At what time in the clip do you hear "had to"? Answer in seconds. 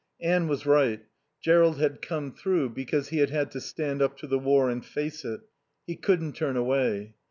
3.29-3.61